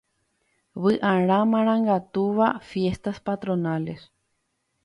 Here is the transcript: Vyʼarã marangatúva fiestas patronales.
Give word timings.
Vyʼarã 0.83 1.39
marangatúva 1.51 2.47
fiestas 2.69 3.17
patronales. 3.27 4.01